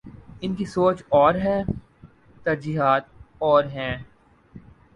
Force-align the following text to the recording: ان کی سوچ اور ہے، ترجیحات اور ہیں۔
ان 0.41 0.55
کی 0.55 0.65
سوچ 0.65 1.03
اور 1.09 1.35
ہے، 1.35 1.61
ترجیحات 2.43 3.03
اور 3.39 3.63
ہیں۔ 3.63 3.95